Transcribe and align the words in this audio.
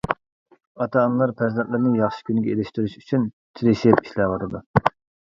ئاتا-ئانىلار 0.85 1.33
پەرزەنتلىرىنى 1.41 1.91
ياخشى 1.99 2.25
كۈنگە 2.29 2.53
ئېرىشتۈرۈش 2.55 2.97
ئۈچۈن 3.03 3.29
تىرىشىپ 3.61 4.03
ئىشلەۋاتىدۇ. 4.05 4.63